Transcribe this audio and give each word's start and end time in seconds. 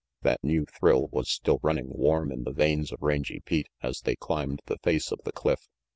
That 0.23 0.43
new 0.43 0.65
thrill 0.65 1.09
was 1.11 1.29
still 1.29 1.59
running 1.61 1.87
warm 1.87 2.31
in 2.31 2.43
the 2.43 2.51
veins 2.53 2.91
of 2.91 3.03
Rangy 3.03 3.39
Pete 3.41 3.69
as 3.83 3.99
they 4.01 4.15
climbed 4.15 4.63
the 4.65 4.79
face 4.79 5.11
of 5.11 5.19
the 5.25 5.31
cliff. 5.31 5.69